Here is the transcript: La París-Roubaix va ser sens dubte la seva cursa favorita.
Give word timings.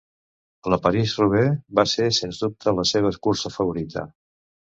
La 0.73 0.77
París-Roubaix 0.85 1.59
va 1.81 1.85
ser 1.91 2.07
sens 2.19 2.41
dubte 2.45 2.75
la 2.79 2.87
seva 2.95 3.13
cursa 3.27 3.55
favorita. 3.59 4.07